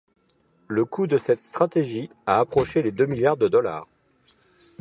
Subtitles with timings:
[0.67, 3.85] Le coût de cette stratégie a approché les deux milliards de dollars.